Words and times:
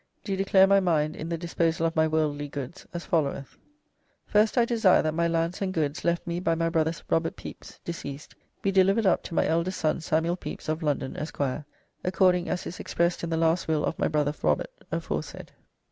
doe 0.23 0.35
declare 0.35 0.65
my 0.65 0.79
mind 0.79 1.15
in 1.15 1.29
the 1.29 1.37
disposall 1.37 1.85
of 1.85 1.95
my 1.95 2.07
worldly 2.07 2.47
goods 2.47 2.87
as 2.91 3.05
followeth: 3.05 3.55
"First, 4.25 4.57
I 4.57 4.65
desire 4.65 5.03
that 5.03 5.13
my 5.13 5.27
lands 5.27 5.61
and 5.61 5.71
goods 5.71 6.03
left 6.03 6.25
mee 6.25 6.39
by 6.39 6.55
my 6.55 6.69
brother, 6.69 6.91
Robert 7.07 7.35
Pepys, 7.35 7.79
deceased, 7.85 8.33
bee 8.63 8.71
delivered 8.71 9.05
up 9.05 9.21
to 9.25 9.35
my 9.35 9.45
eldest 9.45 9.79
son, 9.79 9.99
Samuell 9.99 10.39
Pepys, 10.39 10.67
of 10.69 10.81
London, 10.81 11.13
Esqr., 11.13 11.65
according 12.03 12.49
as 12.49 12.65
is 12.65 12.79
expressed 12.79 13.23
in 13.23 13.29
the 13.29 13.37
last 13.37 13.67
Will 13.67 13.85
of 13.85 13.99
my 13.99 14.07
brother 14.07 14.33
Robert 14.41 14.71
aforesaid. 14.91 15.51